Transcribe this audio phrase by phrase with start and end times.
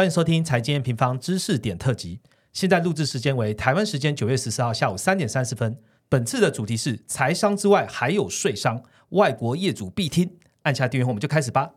[0.00, 2.20] 欢迎收听财经平方知识点特辑。
[2.54, 5.76] 现在录制时间为台湾时间九月十四号下午三点三十分。
[6.08, 10.38] 本次的主题是财商之外还有税商，外国业主必听。
[10.62, 11.72] 按下订阅后，我们就开始吧。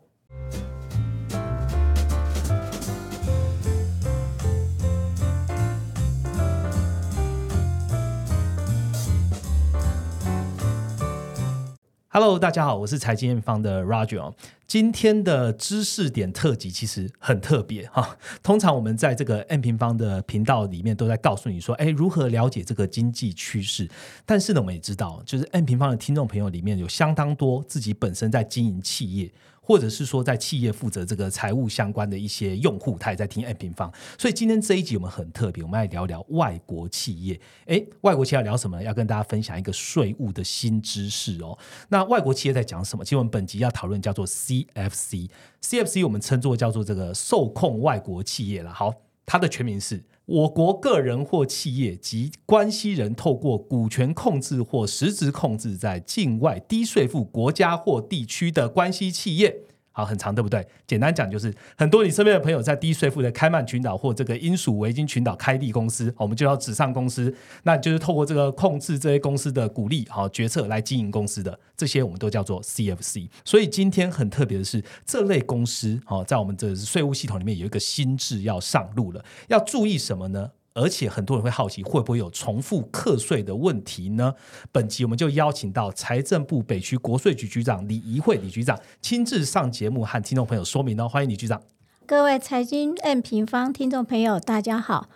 [12.15, 14.31] Hello，大家好，我是财经方的 Roger。
[14.67, 18.15] 今天的知识点特辑其实很特别哈。
[18.43, 23.89] 通常我们在这个 N 平方的频道里面都在告诉你说，哎，如何了解这个经济趋势。
[24.27, 29.31] 但是呢，我们也知道，就是 N 平方的听众朋友里面有相当多自己本身在经营企业。
[29.65, 33.89] 或者是说，在企业负责这个财务相关的一些用户，他也在听 M 平方。
[34.19, 37.39] 所以今天这一集我们很特别，我们来聊聊外国企业。
[37.67, 38.83] 诶，外国企业要聊什么？
[38.83, 41.57] 要跟大家分享一个税务的新知识哦。
[41.87, 43.05] 那外国企业在讲什么？
[43.05, 45.29] 其实我们本集要讨论叫做 CFC。
[45.61, 48.73] CFC 我们称作叫做这个受控外国企业了。
[48.73, 48.93] 好，
[49.25, 50.03] 它的全名是。
[50.25, 59.63] 我国个人或企业及关系人透过股权控制或实质控制在境外低税负国家或地区的关系企业。
[59.93, 60.67] 好，很长，对不对？
[60.85, 73.29] 简单讲就是，很多你身边的朋友在低税负的开曼群岛或这个英属维京群岛开立公司，我们就要纸上公司，那就是透过这个控制这些公司的鼓励好决策来经营公司的，这些我们都叫做 CFC。
[73.45, 80.49] 所以今天很特别的是，这类公司好，在我们这税务系统里面有一个新制要上路了，要注意什么呢？
[80.73, 84.33] 而且很多人会好奇，会不会有重复课税的问题呢？
[84.71, 91.07] 本集我们就邀请到财政部北区国税局局长李怡慧李局长亲自上节目和听众朋友说明哦。
[91.07, 91.61] 欢迎李局长。
[92.05, 95.09] 各位财经 N 平方听众朋友，大家好，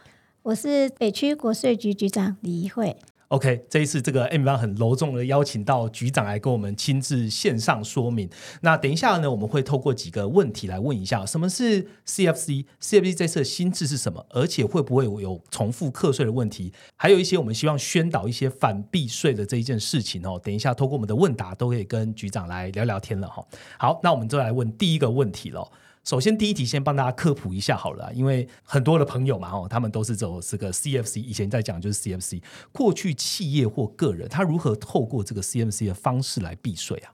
[0.43, 2.95] 我是北区国税局局长李怡慧。
[3.29, 8.29] OK，这一次这个 M 方很隆重的邀请到局长来跟我们亲自线上说明。
[8.61, 14.25] 那等一下呢，我们会透过几个问题来问一下，什么是 CFC？CFC 这次的新制是什么？
[14.29, 16.71] 而且会不会有重复课税的问题？
[16.95, 20.39] 还有一些我们希望宣导一些反避税的这一件事情哦。
[20.41, 23.45] 等一下透过我们的问答都可以跟局长来聊聊天了哈。
[23.77, 25.69] 好，那我们就来问第一个问题了。
[26.07, 32.41] 首先，第一题先帮大家科普一下好了，因为很多的朋友嘛，哦，他们都是走这个 CFC，以前在讲就是 CFC，
[32.71, 37.11] 过去企业或个人他如何透过这个 CFC 的方式来避税啊？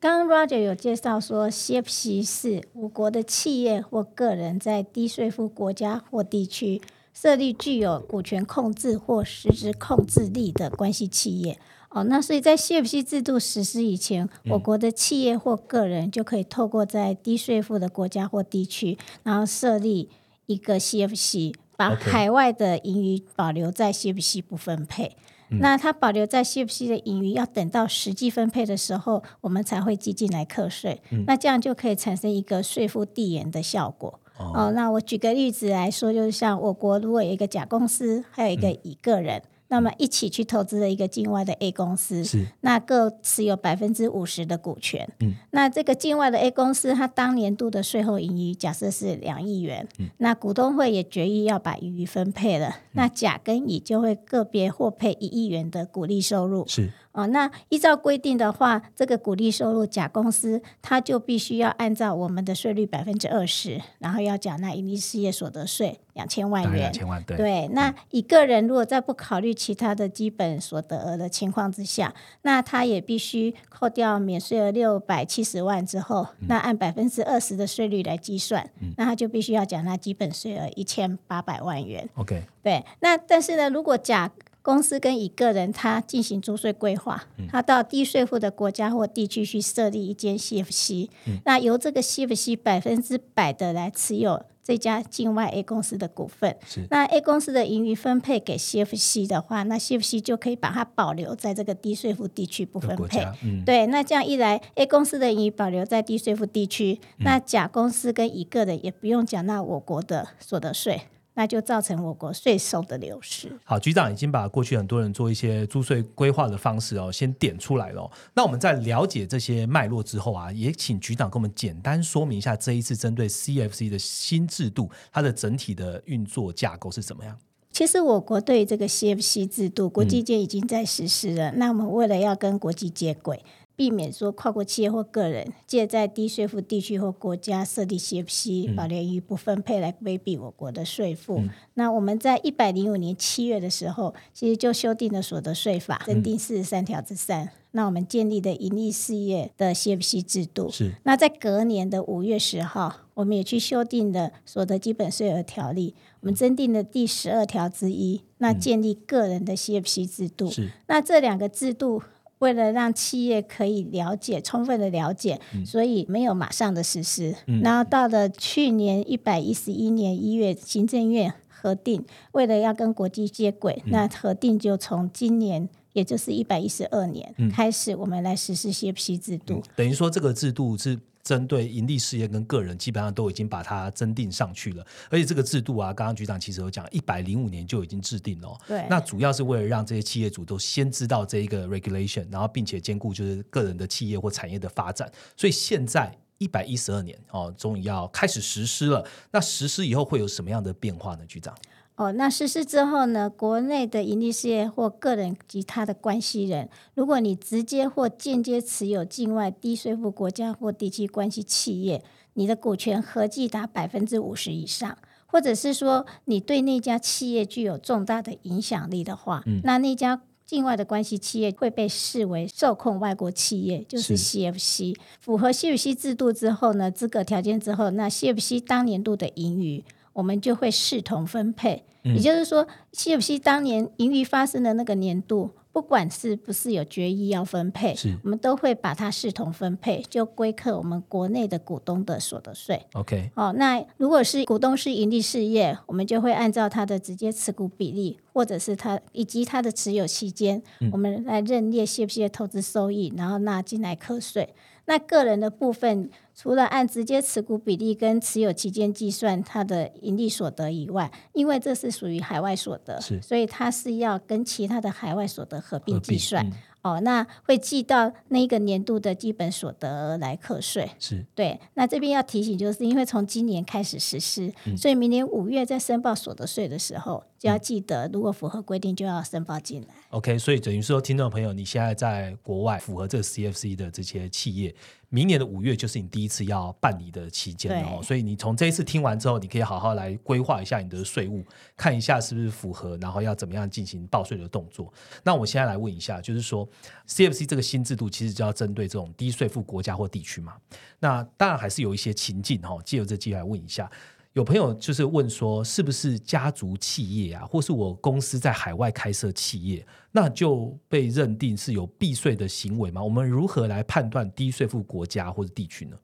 [0.00, 6.80] 刚刚 Roger 有介绍说，CFC 是我国的企业或个人在低税负国家或地区
[7.12, 11.58] 设立具有股权控制或实质控制力的关系企业。
[11.94, 20.08] 哦，那所以在 CFC 制度实施以前，我国的企业或个人就可以透过在低税负的国家或地区，然后设立
[20.46, 25.16] 一个 CFC，把海外的盈余保留在 CFC 不分配。
[25.60, 31.02] 那它保留在 CFC 的盈余，要等到实际分配的时候，我们才会激进来课税。
[31.26, 34.18] 那这样就可以产生一个税负递延的效果。
[34.38, 39.42] 哦，那我举个例子来说，就是像我国如果有一个甲公司，还有一个乙个人。
[39.72, 45.08] 那么一起去投资了一个境外的 A 公司，是那各持有百分之五十的股权。
[45.20, 56.68] 嗯，那这个境外的 A 公司，它当年度的税后盈余假设是两亿元，嗯，那股东会也决议要把盈余分配了，那甲跟乙就会个别获配一亿元的股利收入。
[56.68, 56.92] 是。
[57.12, 66.74] 哦，那依照规定的话，这个股利收入甲公司，它就必须要按照我们的税率百分之二十，然后要缴纳盈利事业所得税两千万元。
[66.74, 67.36] 两千万，对。
[67.36, 82.08] 对，那一个人如果在不考虑其他的基本所得额的情况之下，那他也必须扣掉免税额六百七十万之后，那按百分之二十的税率来计算，那他就必须要缴纳基本税额一千八百万元。
[82.14, 82.42] OK。
[82.62, 84.30] 对，那但是呢，如果甲
[84.62, 91.08] 公司跟一个人他进行租税规划，他到低税负的国家或地区去设立一间 CFC，
[91.44, 96.56] 那由这个 CFC 百分之百的来持有这家境外 A 公司的股份。
[96.88, 103.26] 那 A 公司的盈余分配给 CFC 的话，那 CFC 就可以把它保留在这个低税负地区不分配。
[103.66, 111.02] 对，那这样一来，A 公司的盈余保留在低税负地区，那甲公司跟乙个人也不用缴纳我国的所得税。
[111.34, 113.50] 那就造成我国税收的流失。
[113.64, 118.10] 好，局长已经把过去很多人做一些租税规划的方式哦，先点出来了。
[118.34, 127.38] 那我们在了解这些脉络之后啊，也请局长跟我们简单说明一下这一次针对 CFC 的新制度，它的整体的运作架构是怎么样？
[127.70, 131.52] 其实我国对这个 CFC 制度，国际界已经在实施了。
[131.52, 133.42] 那我们为了要跟国际接轨。
[133.82, 141.42] 避免说跨国企业或个人借在低税负地区或国家设立 CFC，保留余不分配来规避我国的税负。
[141.74, 147.50] 那我们在一百零五年七月的时候，其实就修订了所得税法，增订四十三条之三。
[147.72, 150.70] 那我们建立的盈利事业的 CFC 制度。
[150.70, 150.92] 是。
[151.02, 160.48] 那在隔年的五月十号，我们也去修订了所得基本税额条例，我们增订的第十二条之一，那建立个人的 CFC 制度。
[160.48, 162.00] 是那这两个制度，
[162.42, 167.36] 为了让企业可以了解、充分的了解，所以没有马上的实施。
[167.62, 175.68] 然后到了去年一百一十一年一月，行政院核定，为了要跟国际接轨，那核定就从今年。
[175.92, 179.62] 也就是一百一十二年开始，我们来实施 CFC 制度。
[179.76, 184.84] 等于说，这个制度是针对盈利事业跟个人，基本上都已经把它增订上去了。
[185.10, 188.58] 而且这个制度啊，刚刚局长其实有讲，一百零五年就已经制定了。
[188.66, 195.10] 对，那主要是为了让这些企业主都先知道这一个 regulation，然后并且兼顾就是个人的企业或产业的发展。
[195.36, 199.06] 所以现在一百一十二年哦，终于要开始实施了。
[199.30, 201.24] 那实施以后会有什么样的变化呢？
[201.26, 201.54] 局长？
[201.96, 203.28] 哦，那实施之后呢？
[203.28, 212.02] 国内的盈利事业或个人及他的关系人，如果你直接或间接持有境外低税负国家或地区关系企业，
[212.32, 214.96] 你的股权合计达百分之五十以上，
[215.26, 224.96] 或者是说你对那家企业具有重大的影响力的话，那那家境外的关系企业会被视为受控外国企业，就是 CFC。
[225.20, 229.84] 符合 CFC 制度之后呢，资格条件之后，那 CFC 当年度的盈余。
[230.12, 242.84] 我们就会视同分配，也就是说，CFC 当年盈余发生的那个年度，不管是不是有决议要分配，我们都会把它视同分配，就归课我们国内的股东的所得税。
[242.92, 250.62] OK，哦，那如果是股东是盈利事业，我们就会按照他的直接持股比例，或者是他以及他的持有期间，
[250.92, 254.54] 我们来认列 CFC 的投资收益，然后纳进来课税。
[254.86, 266.50] 那个人的部分，除了按直接持股比例跟持有期间计算他的盈利所得以外，因为这是属于海外所得，所以它是要跟其他的海外所得合并计算。
[266.82, 270.90] 哦，那会记到那个年度的基本所得来课税。
[270.98, 271.60] 是对。
[271.74, 279.88] 那这边要提醒，就是因为从今年开始实施，所以明年五月在申报所得税的时候，就要记得，如果符合规定，就要申报进来。
[280.10, 284.72] OK，所以等于说，听众朋友，你现在在国外符合这个 CFC 的这些企业。
[285.08, 291.44] 明年的五月就是你第一次要办理的期间哦，所以你从这一次听完之后，你可以好好来规划一下你的税务，
[291.76, 294.90] 看一下是不是符合，然后要怎么样进行报税的动作。
[295.22, 296.66] 那我现在来问一下，就是说
[297.08, 300.54] CFC 这个新制度其实就要针对这种低税负国家或地区嘛？
[300.98, 303.90] 那当然还是有一些情境哈，借由这机会来问一下。
[304.34, 313.04] 有朋友就是问说，是不是家族企业啊，或是我公司在海外开设企业，那就被认定是有避税的行为吗？
[313.04, 315.96] 我们如何来判断低税负国家或者地区呢？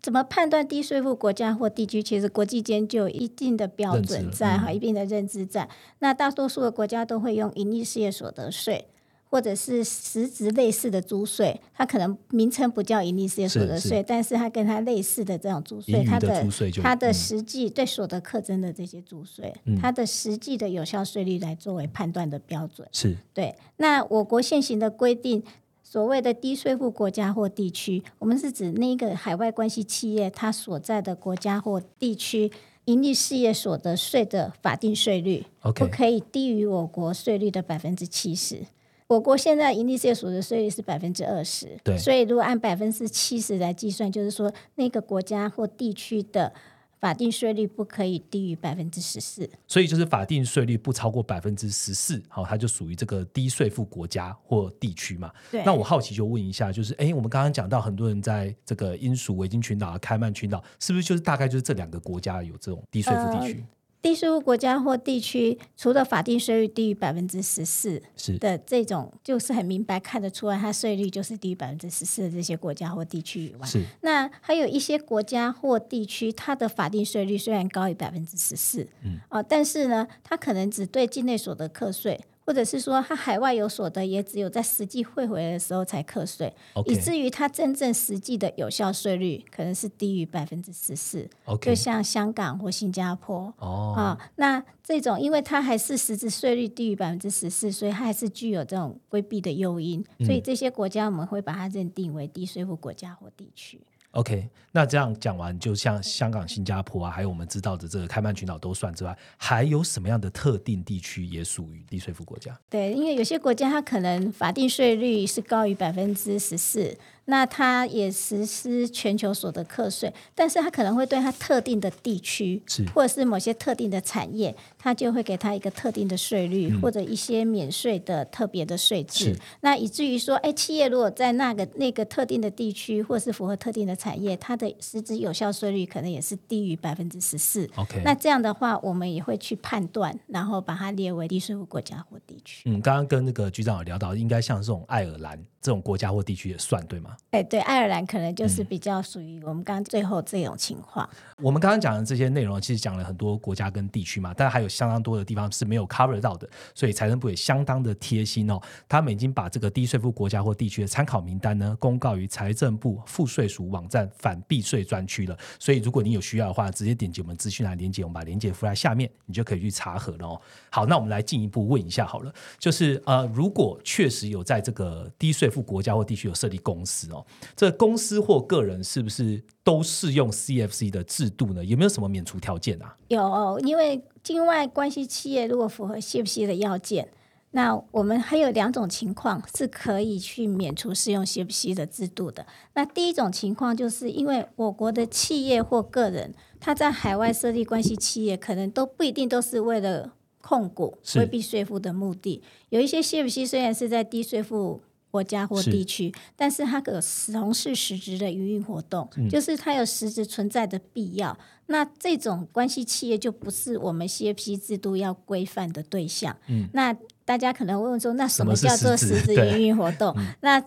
[0.00, 2.02] 怎么判断低税负国家或地区？
[2.02, 5.68] 其实国际间就有一定的标准在哈，一定的认知在。
[6.00, 8.88] 那大多数的国家都会用盈利事业所得税。
[9.32, 16.46] 或者是实质类似的租税，它可能名称不叫盈利事业所得税，但是它跟它类似的这种租税，它的
[16.82, 19.50] 它的实际对所得课征的这些租税，
[19.80, 22.86] 它的实际的有效税率来作为判断的标准。
[22.92, 23.54] 是对。
[23.78, 25.42] 那我国现行的规定，
[25.82, 32.52] 所谓的低税负国家或地区，我们是指那个海外关系企业它所在的国家或地区
[32.84, 38.66] 盈利事业所得税的法定税率，不可以低于我国税率的百分之七十。
[39.12, 46.50] 我国现在营利事业所得税率是百分之二十，对，所以如果按百分之七十来计算，就是说那个国家或地区的
[46.98, 49.46] 法定税率不可以低于百分之十四。
[49.68, 55.30] 所以就是法定税率不超过百分之十四，好，它就属于这个低税负国家或地区嘛。
[55.50, 55.62] 对。
[55.62, 63.62] 那我好奇就问一下，就是哎，我们刚刚讲到很多人在这个英属维京群岛、开曼群岛，是不是就是大概就是这两个国家有这种低税负地区？
[64.02, 68.02] 低收入国家或地区，除了法定税率低于百分之十四
[68.40, 73.68] 的这种，就是很明白看得出来，它税率就是低于百分之十四的这些国家或地区以外，
[74.00, 82.20] 那还有一些国家或地区，它的法定税率虽然高于百分之十四，嗯，啊，但是呢，它可能只对境内所得课税。
[82.44, 86.52] 或者是说，他海外有所得，也只有在实际汇回来的时候才课税，
[86.86, 91.28] 以至于他真正实际的有效税率可能是低于百分之十四。
[91.60, 103.80] 就像香港或新加坡，啊，那这种，因为它还是实质税率低于百分之十四，所以它还是具有这种规避的诱因，所以这些国家我们会把它认定为低税负国家或地区。
[104.12, 112.54] OK，那这样讲完，就像香港、新加坡啊，还有我们知道的这个开曼群岛都算之外，还有什么样的特定地区也属于低税负国家？
[112.68, 116.94] 对，因为有些国家它可能法定税率是高于百分之十四，
[117.26, 129.38] 那它也实施全球所得课税，但是它可能会对它特定的地区是或者是某些特定的产业，它就会给它一个特定的税率、或者一些免税的特别的税制是。
[129.60, 137.68] 那以至于说，哎，企业如果在那个那个特定的地区，或是符合特定的产业，它的实质有效税率可能也是低于百分之十四。
[137.76, 142.68] OK，那这样的话，我们也会去判断，然后把它列为低税负国家或地区。
[142.68, 147.11] 嗯，刚刚跟那个局长有聊到，应该像这种爱尔兰这种国家或地区也算对吗？
[147.30, 151.08] 哎，对，爱尔兰可能嗯就是比较属于我们刚刚最后这种情况。
[151.40, 165.36] 我们刚刚讲的这些内容，其实讲了很多国家跟地区嘛，但还有相当多的地方是没有 cover 到的，所以财政部也相当的贴心哦，他们已经把这个低税负国家或地区的参考名单呢，公告于财政部赋税署网站反避税专区了。
[165.58, 170.40] 所以如果你有需要的话，直接点击我们资讯栏连接，我们把连接附在下面，你就可以去查核了哦。
[170.70, 177.24] 好，那我们来进一步问一下好了，就是呃，如果确实有在这个低税负国家或地区有设立公司哦，
[177.56, 181.64] 这个公司或个人是不是都适用 CFC 的制度呢？
[181.64, 182.96] 有没有什么免除条件啊？
[183.08, 187.08] 有，因为境外关系企业如果符合 CFC 的要件，
[187.52, 192.46] 那我们还有两种情况是可以去免除适用 CFC 的制度的。
[192.74, 202.42] 那第一种情况就是因为我国的企业或个人，他在海外设立关系企业，可能都不一定都是为了控股、是规避税负的目的。
[202.70, 204.80] 有一些 CFC 虽然是在低税负
[205.12, 211.38] 国家或地区，但是它有从事实质的营运活动，嗯就是它有实质存在的必要。
[211.66, 216.36] 那这种关系企业就不是我们 CFP 制度要规范的对象。
[216.48, 220.16] 嗯那大家可能会问说，那什什么叫做实质营运活动？
[220.40, 220.62] 那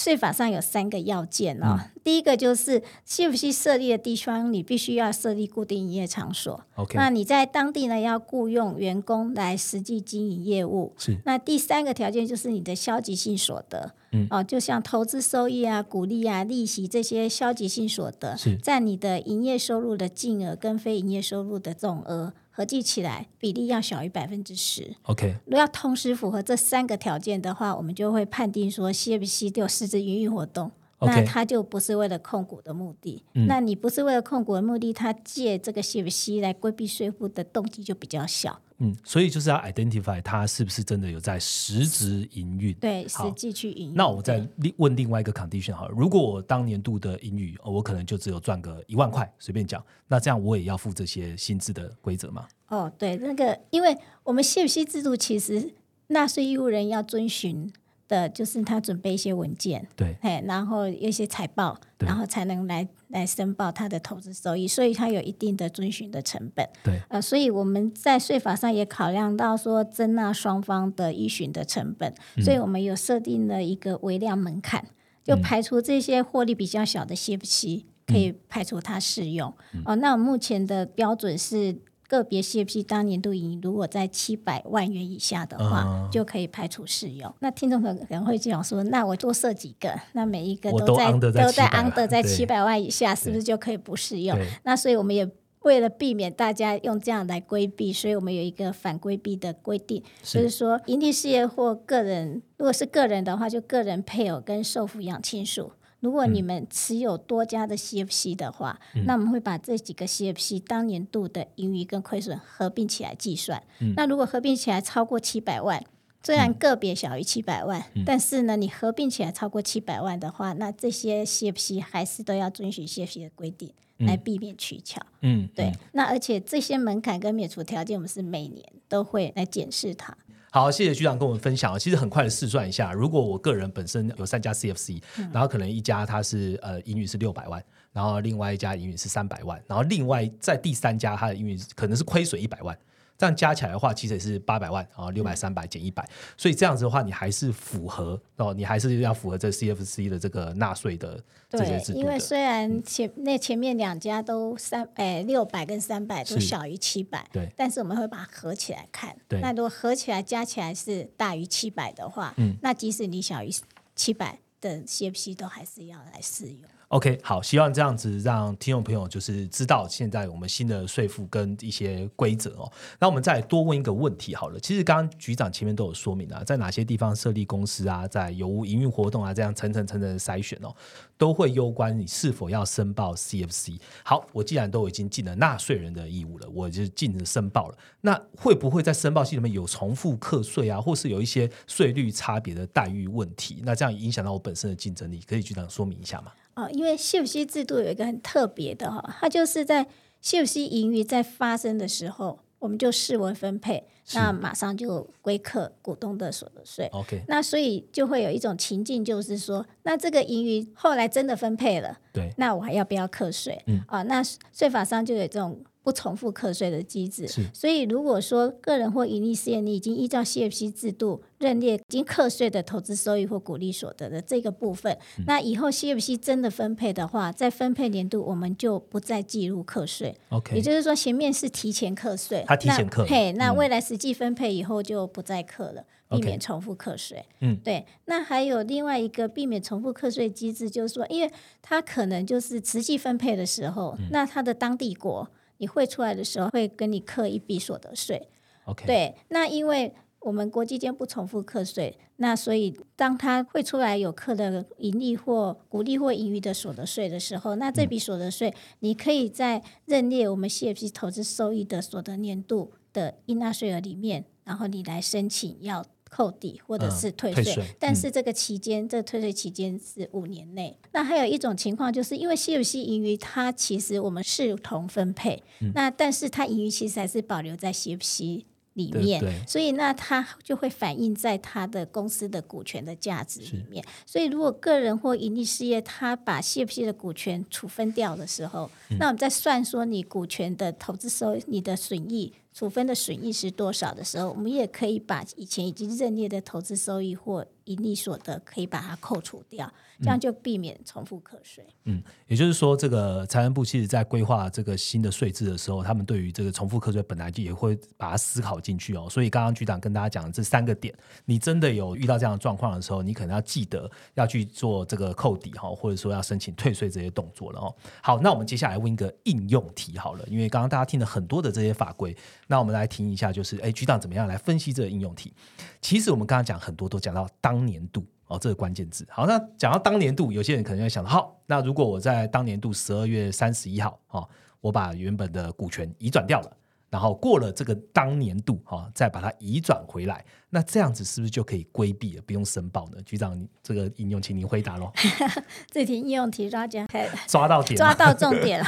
[0.00, 1.78] 税法上有三个要件哦。
[2.02, 6.64] 第一个就是 CFC 设立的地方，你必须要设立固定营业场所。
[6.76, 10.94] OK，那你在当地呢，要雇佣员工来实际经营业务。
[10.96, 11.18] 是。
[11.26, 14.26] 那第三个条件就是你的消极性所得，嗯。
[14.30, 18.56] 哦，就像投资收益啊、股利啊、利息这些消极性所得，是。
[18.56, 24.96] 占你的营业收入的净额跟非营业收入的总额合计起来比例要小于百分之十。
[25.02, 30.72] OK，如果要同时符合这三个条件的话，我们就会判定说 CFC 有实质营运活动。
[31.00, 33.22] 那他就不是为了控股的目的。
[33.34, 38.60] 嗯那你不是为了控股的目的，他借这个 CFC 来规避税负的动机就比较小。
[38.82, 42.72] 嗯，所以就是要 identify 他是不是真的有在实质营运。
[42.74, 43.94] 对，好实际去营运。
[43.94, 52.48] 那我再另问另外一个 condition 好了，如果我当年度的英语，哦我可能就只有赚个一万块，随便讲，那这样我也要付这些薪资的规则吗？
[52.68, 55.74] 哦，对，那个，因为我们 CFC 制度其实
[56.06, 57.70] 纳税义务人要遵循
[58.10, 66.68] 的，就是他准备一些文件，对，嘿，然后一些财报，对然后才能来来申报他的投资收益，所以他有一定的遵循的成本。
[66.82, 72.12] 对，呃，所以我们在税法上也考量到说征纳双方的依循的成本，
[72.44, 74.84] 所以我们有设定了一个微量门槛，
[75.22, 79.54] 就排除这些获利比较小的 CFC，可以排除它适用。
[79.84, 81.78] 哦，那我目前的标准是。
[82.10, 87.32] 个别 CFC 当年度盈余如果在七百万元以下的话，嗯就可以排除适用。
[87.38, 94.36] 那听众朋友可能会讲说，那我多设几个，那每一个都都在都在 under 在七百万以下，是不是就可以不适用？
[94.64, 105.70] 那所以我们也为了避免大家用这样来规避，所以我们有一个反规避的规定，就是是说，营利事业或个人，如果是个人的话，就个人配偶跟受抚养亲属。
[106.00, 113.62] 如果你们持有多家的 CFC 的话，那我们会把这几个 CFC 当年度的盈余跟亏损合并起来计算。
[113.96, 115.84] 那如果合并起来超过七百万，
[116.22, 125.00] 虽然个别小于七百万，但是呢，你合并起来超过七百万的话，那这些 CFC 还是都要遵循 CFC 的规定，来避免取巧。
[125.22, 125.74] 嗯，对，嗯。
[125.92, 130.16] 那而且这些门槛跟免除条件，我们是每年都会来检视它。
[130.52, 131.78] 好，谢谢局长跟我们分享。
[131.78, 135.00] 其实很快的试算一下，如果我个人本身有三家 CFC，、
[135.32, 142.76] 然后可能一家它是呃盈余是六百万，然后另外一家盈余是三百万，然后另外在第三家它的盈余可能是亏损一百万。
[143.20, 146.02] 这样加起来的话，其实也是八百万啊，六百、三百减一百，
[146.38, 151.98] 所以这样子的话，你还是符合哦，你还是要符合这 CFC 的这个纳税的这些对制，度的。
[151.98, 159.14] 因为虽然前那前面两家都三哎六百跟三百都小于七百，对但是我们会把它合起来看。
[159.28, 163.50] 对那如果合起来加起来是大于七百的话，嗯那即使你小于
[163.94, 166.62] 七百的 CFC 都还是要来适用。
[166.90, 172.68] OK，好，希望这样子让听众朋友就是知道现在我们新的税负跟一些规则哦。
[172.98, 180.74] 那我们再多问一个问题好了，其实刚刚局长前面都有说明啊，在哪些地方设立公司啊，在有无营运活动啊，这样层层层层筛选哦，
[181.16, 183.78] 都会攸关你是否要申报 CFC。
[184.02, 193.62] 好，我既然都已经尽了纳税人的义务了，我就尽了申报了，那会不会在申报系里面有重复课税啊，或是有一些税率差别的待遇问题？
[193.64, 196.32] 那这样影响到我本身的竞争力，可以局长说明一下吗？
[196.64, 199.86] 哦，因为 CFC 制度有一个很特别的哈，它就是在
[200.22, 206.86] CFC 盈余在发生的时候，我们就视为分配，那马上就归课股东的所得税。
[206.92, 213.62] OK，那所以就会有一种情境，就是说，那这个盈余后来真的分配了，对，那我还要不要课税？
[213.66, 215.58] 嗯啊，那税法上就有这种
[215.90, 217.26] 不重复课税的机制。
[217.26, 230.16] 是所以如果说个人或盈利事业，你已经依照 CFC 制度认列已经课税的投资收益或股利所得的这个部分，嗯那以后 CFC 真的分配的话，在分配年度我们就不再计入课税。
[230.28, 237.24] OK，也就是说，前面是提前课税，他提前课那嘿，那嗯未来实际分配以后就不再课了，避免重复课税。
[237.40, 237.84] 嗯，对。
[238.04, 241.32] 那还有另外一个避免重复课税机制，就是说，因为
[241.62, 245.28] 它可能就是实际分配的时候，嗯那它的当地国
[245.60, 248.28] 你汇出来的时候会跟你课一笔所得税。
[248.64, 265.84] OK，，对，那因为我们国际间不重复课税，那所以当它汇出来有课的盈利或股利或盈余的所得税的时候，那这笔所得税你可以在认列我们 CFP 投资收益的所得年度的应纳税额里面，然后你来申请要。
[266.10, 270.76] 扣抵或者嗯是退税，退税但是这个期间，这退税期间是五年内。
[270.92, 275.70] 那还有一种情况，就是因为 CFC 盈余它其实我们视同分配，嗯。
[275.74, 279.30] 那但是它盈余其实还是保留在 CFC 里面，对。
[279.30, 283.84] 对所以那它就会反映在它的公司的股权的价值里面。
[284.04, 288.96] 所以如果个人或盈利事业它把 CFC 的股权处分掉的时候，嗯。
[288.98, 301.64] 那我们再算说你股权的投资收益、你的损益处分的损益是多少的时候，我们也可以把以前已经认列的投资收益或盈利所得可以把它扣除掉，这样就避免重复课税。
[301.84, 309.06] 嗯，也就是说，这个财政部其实在规划这个新的税制的时候，他们对于这个重复课税本来就也会把它思考进去哦。
[309.08, 317.74] 所以刚刚局长跟大家讲的这三个点，你真的有遇到这样的状况的时候，你可能要记得要去做这个扣抵哈，或者说要申请退税这些动作了哦。
[318.02, 322.14] 好，那我们接下来问一个应用题好了，因为刚刚大家听了很多的这些法规，
[322.50, 325.32] 那我们来听一下，就是哎，局长怎么样来分析这个应用题？
[325.80, 329.06] 其实我们刚刚讲很多都讲到当年度哦，这个关键字。
[329.08, 334.28] 好，那讲到当年度，有些人可能会想，好，那如果我在当年度十二月三十一号哦，
[334.60, 336.56] 我把原本的股权移转掉了。
[336.90, 343.00] 然后过了这个当年度哈、哦，再把它移转回来，那这样子是不是就可以规避了，不用申报呢？
[343.02, 344.90] 局长，你这个应用，请您回答喽。
[345.70, 346.88] 这题应用题抓讲
[347.28, 348.66] 抓到点， 抓到重点了，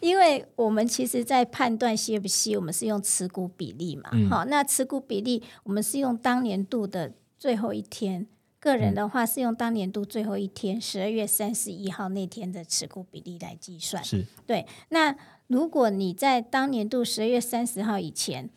[0.00, 8.26] 因为我们其实，在判断 CFC，我们是用持股比例嘛，嗯好、那持股比例我们是用当年度的最后一天，
[8.60, 14.04] 个人的话是用当年度最后一天，十二月三十一号那天的持股比例来计算。
[14.04, 15.16] 是对，那
[15.52, 18.48] 如果你在当年度十二月三十号以前，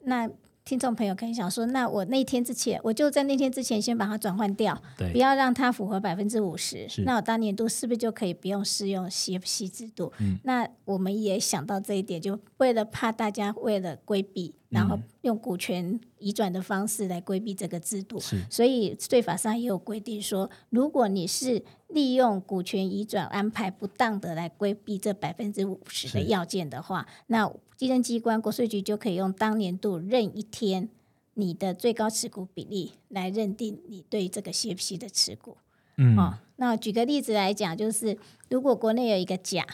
[0.00, 0.28] 那
[0.64, 6.86] 听众朋友可以想说，那我那天之前，我就在那天之前先把它转换掉，对不要让它符合百分之五十。
[7.04, 10.12] 那我当年度是不是就可以不用适用 CFC 制度？
[10.18, 30.90] 嗯那我们也想到这一点，就为了怕大家为了规避，然后用股权移转的方式来规避这个制度，是所以税法上也有规定说，如果你是利用股权移转安排不当的来规避这百分之五十的要件的话，那稽征机关国税局就可以用当年度任一天
[31.32, 35.56] 你的最高持股比例来认定你对这个 CFC 的持股。
[35.96, 38.18] 嗯哦，那举个例子来讲，就是
[38.50, 39.66] 如果国内有一个甲，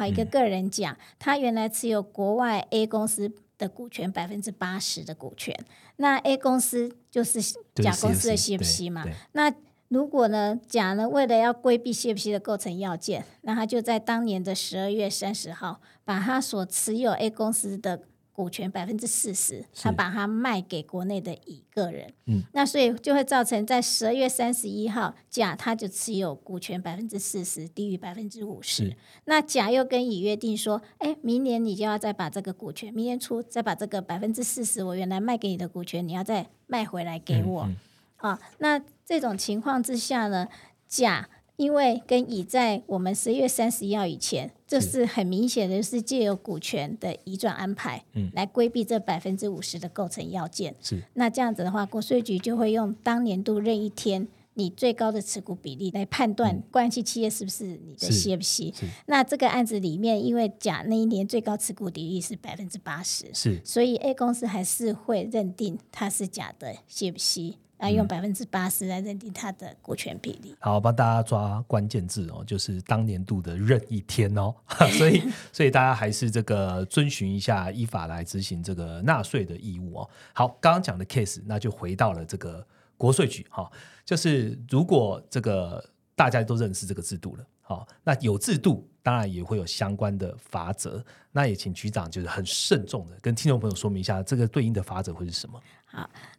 [0.00, 5.54] 好一个个人讲，他原来持有国外 A 公司的股权百分之八十的股权，
[5.96, 7.42] 那 A 公司就是
[7.74, 9.52] 甲公司的 CFC CFC 嘛对对，那
[9.88, 18.00] 如果呢，甲呢为了要规避 CFC 的构成要件，那他就在当年的十二月三十号，把他所持有 A 公司的
[18.32, 22.12] 股权百分之四十，他把它卖给国内的乙个人。
[22.26, 28.96] 嗯，那所以就会造成在十二月三十一号，甲他就持有股权百分之四十，低于百分之五十是。
[29.24, 37.64] 那甲又跟乙约定说，哎，明年你就要再把这个股权，明年初再把这个百分之四十我原来卖给你的股权，你要再卖回来给我。
[37.64, 37.76] 嗯
[38.16, 40.46] 啊，那这种情况之下呢，
[40.86, 41.28] 甲
[41.60, 48.30] 因为跟乙在我们十月三十一号以前，这是很明显的是借由股权的移转安排，嗯。
[48.32, 50.74] 来规避这百分之五十的构成要件。
[50.80, 51.02] 是。
[51.12, 58.72] 那这样子的话，国税局就会用当年度任一天你最高的持股比例来判断关系企业是不是你的 CFC。
[59.04, 63.60] 那这个案子里面，因为甲那一年最高持股比例是百分之八十，是。
[63.62, 70.54] 所以 A 公司还是会认定它是甲的 CFC，啊，用百分之八十来认定它的股权比例。
[70.60, 74.54] 好，帮大家抓关键字哦，就是当年度的任意天哦，
[74.98, 80.10] 所以 所以大家还是这个遵循一下依法来执行这个纳税的义务哦。
[80.34, 82.64] 好，刚刚讲的 case，那就回到了这个
[82.96, 83.70] 国税局哈、
[84.04, 85.82] 就是如果这个
[86.14, 95.58] 大家都认识这个制度了，好、那有制度当然也会有相关的法则，那也请局长就是很慎重的跟听众朋友说明一下，这个对应的法则会是什么？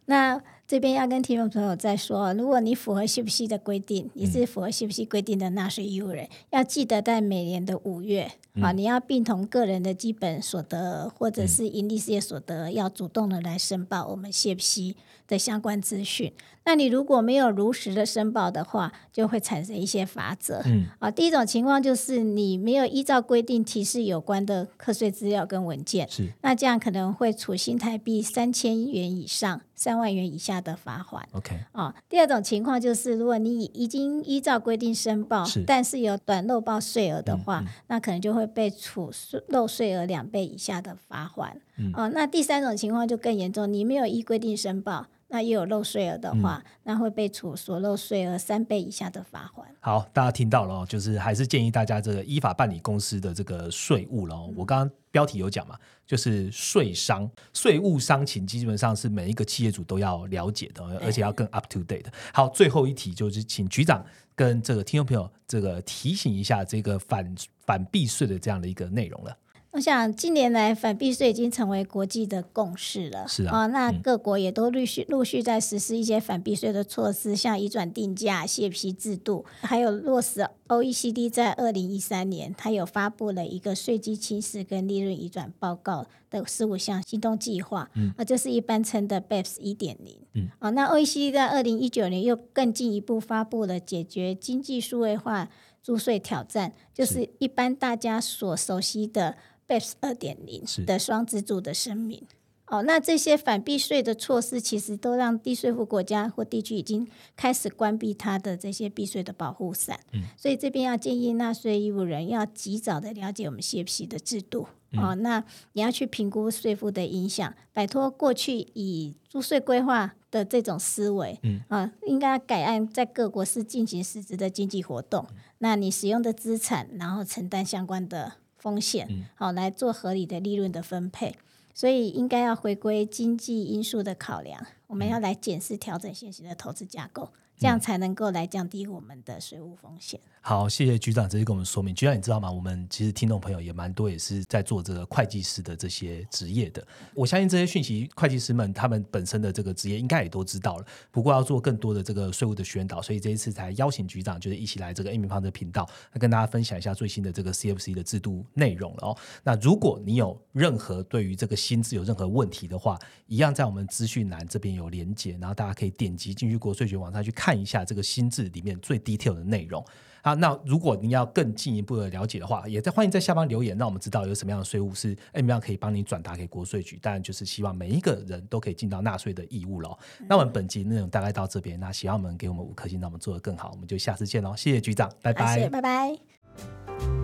[0.06, 14.94] 那这边要跟听众朋友再说，如果你符合 CFC 的规定，你是符合 CFC 规定的纳税义务人，要记得在每年的五月啊，你要并同个人的基本所得或者是盈利事业所得，要主动的来申报我们 CFC
[15.28, 16.32] 的相关资讯。
[16.64, 20.62] 那你如果没有如实的申报的话，就会产生一些罚则。
[20.64, 26.32] 嗯，啊，第一种情况就是你没有依照规定提示有关的课税资料跟文件，是。
[26.40, 29.41] 那这样可能会处新台币三千元以上
[29.74, 31.26] 三万元以下的罚款。
[31.32, 39.10] OK，哦，第二种情况就是，如果你已经依照规定申报是，但是有短漏报税额的话，嗯那可能就会被处
[39.48, 41.56] 漏税额两倍以下的罚款。
[41.76, 49.66] 嗯哦，那第三种情况就更严重，你没有依规定申报，那又有漏税额的话，嗯那会被处所漏税额三倍以下的罚款。
[49.80, 54.52] 好，大家听到了哦，就是还是建议大家这个依法办理公司的这个税务了哦。
[54.54, 62.12] 我刚刚标题有讲嘛，就是税商、税务商情，基本上是每一个企业主都要了解的，而且要更 up to date 的。
[62.34, 64.04] 好，最后一题就是请局长
[64.36, 69.34] 跟这个听众朋友这个提醒一下这个反反避税的这样的一个内容了。
[69.72, 73.26] 我想近年来反避税已经成为国际的共识了。
[73.26, 87.90] 是啊那各国也都陆续陆续在实施一些反避税的措施，像移转定价、卸皮制度，还有落实 OECD 在二零一三年，它有发布了一个税基侵蚀跟利润移转报告的十五项行动计划。
[87.94, 90.18] 嗯，啊，这是一般称的 BEPS 一点零。
[90.34, 95.48] 嗯，啊，那 OECD 在二零一九年又更进一步发布了解决经济数位化
[95.82, 99.36] 租税挑战，就是一般大家所熟悉的
[99.68, 102.22] BEPS 二点零是的双资助的声明。
[102.66, 110.00] 哦，那这些反避税的措施，其实都让低税负国家或地区已经开始关闭它的这些避税的保护伞。
[110.12, 114.68] 嗯，所以这边要建议纳税义务人要及早的了解我们 CFC 的制度。
[114.94, 121.38] 哦，那你要去评估税负的影响，摆脱过去以租税规划的这种思维。
[121.42, 125.26] 嗯，啊，应该改按在各国是进行实质的经济活动。
[125.58, 131.34] 那你使用的资产，然后承担相关的风险，好、来做合理的利润的分配。
[131.74, 140.20] 所以应该要回归经济因素的考量，我们要来检视调整现行的投资架构，这样才能够来降低我们的税务风险。
[140.44, 141.94] 好，谢谢局长直接跟我们说明。
[141.94, 142.50] 局长，你知道吗？
[142.50, 146.84] 我们其实听众朋友也蛮多，也是在做这个会计师的这些职业的。
[147.14, 150.86] 我相信这些讯息，会计师们他们本身的这个职业应该也都知道了。
[151.12, 159.16] 不过要做更多的这个税务的宣导，所以这一次才邀请局长，就是一起来这个 A 平方的频道，来跟大家分享一下最新的这个 CFC 的制度内容了哦。
[159.44, 169.84] 那如果你有任何对于这个薪资有任何问题的话，一样在我们资讯栏这边有连接，然后大家可以点击进去国税局网站去看一下这个薪资里面最 detail 的内容。
[170.22, 176.98] 好，那如果您要更进一步的了解的话，也在欢迎在下方留言，让我们知道有什么样的税务是 M 样可以帮你转达给国税局。
[177.02, 179.98] 当然，就是希望每一个人都可以尽到纳税的义务喽。
[180.28, 184.54] 那我们本集内容大概到这边，那希望我们给我们五颗星，让我们做得更好，我们就下次见喽。
[184.56, 185.68] 谢谢局长，拜拜。
[185.68, 187.21] 拜拜。